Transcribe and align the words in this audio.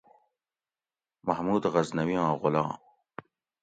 محمود 1.27 1.63
غزنوی 1.75 2.15
آں 2.25 2.33
غلام 2.41 2.71